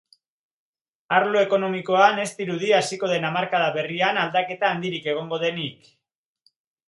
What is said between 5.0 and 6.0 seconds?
egongo denik.